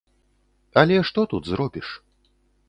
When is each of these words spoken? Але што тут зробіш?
Але 0.81 0.97
што 1.09 1.27
тут 1.35 1.43
зробіш? 1.51 1.87